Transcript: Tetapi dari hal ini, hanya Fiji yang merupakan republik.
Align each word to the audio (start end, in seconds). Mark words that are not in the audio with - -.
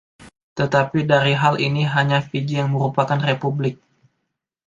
Tetapi 0.59 0.99
dari 1.11 1.33
hal 1.41 1.55
ini, 1.67 1.83
hanya 1.95 2.19
Fiji 2.27 2.53
yang 2.59 2.69
merupakan 2.73 3.19
republik. 3.29 3.75